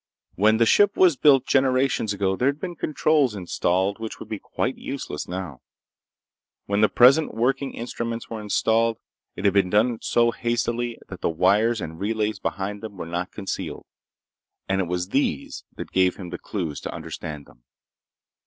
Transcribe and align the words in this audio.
When 0.33 0.57
the 0.57 0.65
ship 0.65 0.97
was 0.97 1.15
built, 1.15 1.45
generations 1.45 2.11
ago, 2.11 2.35
there'd 2.35 2.59
been 2.59 2.75
controls 2.75 3.35
installed 3.35 3.99
which 3.99 4.17
would 4.19 4.29
be 4.29 4.39
quite 4.39 4.75
useless 4.75 5.27
now. 5.27 5.61
When 6.65 6.81
the 6.81 6.89
present 6.89 7.35
working 7.35 7.75
instruments 7.75 8.27
were 8.27 8.41
installed, 8.41 8.97
it 9.35 9.45
had 9.45 9.53
been 9.53 9.69
done 9.69 9.99
so 10.01 10.31
hastily 10.31 10.97
that 11.09 11.21
the 11.21 11.29
wires 11.29 11.79
and 11.81 11.99
relays 11.99 12.39
behind 12.39 12.81
them 12.81 12.97
were 12.97 13.05
not 13.05 13.31
concealed, 13.31 13.85
and 14.67 14.81
it 14.81 14.87
was 14.87 15.09
these 15.09 15.65
that 15.75 15.91
gave 15.91 16.15
him 16.15 16.31
the 16.31 16.39
clues 16.39 16.81
to 16.81 16.91
understand 16.91 17.45
them. 17.45 17.61